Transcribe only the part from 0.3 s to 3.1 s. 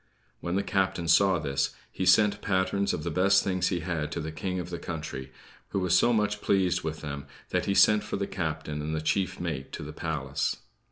When the captain saw this, he sent patterns of